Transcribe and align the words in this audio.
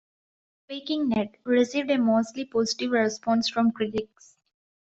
"Waking 0.67 1.09
Ned" 1.09 1.37
received 1.43 1.91
a 1.91 1.99
mostly 1.99 2.43
positive 2.45 2.89
response 2.89 3.47
from 3.47 3.69
critics. 3.71 4.35